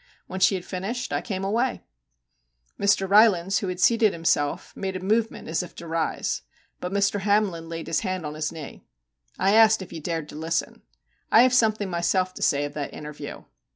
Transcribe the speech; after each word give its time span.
When 0.25 0.39
she 0.39 0.55
had 0.55 0.65
finished, 0.65 1.13
I 1.13 1.21
came 1.21 1.43
away/ 1.43 1.83
Mr. 2.79 3.07
Ry 3.07 3.27
lands, 3.27 3.59
who 3.59 3.67
had 3.67 3.79
seated 3.79 4.13
himself, 4.13 4.75
made 4.75 4.95
a 4.95 4.99
movement 4.99 5.47
as 5.47 5.61
if 5.61 5.75
to 5.75 5.85
rise. 5.85 6.41
But 6.79 6.91
Mr. 6.91 7.19
Hamlin 7.19 7.69
laid 7.69 7.85
his 7.85 7.99
hand 7.99 8.25
on 8.25 8.33
his 8.33 8.51
knee. 8.51 8.83
* 9.11 9.23
I 9.37 9.53
asked 9.53 9.79
you 9.81 9.85
if 9.85 9.93
you 9.93 10.01
dared 10.01 10.27
to 10.29 10.35
listen. 10.35 10.81
I 11.31 11.43
have 11.43 11.53
something 11.53 11.87
myself 11.91 12.33
to 12.33 12.41
say 12.41 12.65
of 12.65 12.73
that 12.73 12.95
interview. 12.95 13.43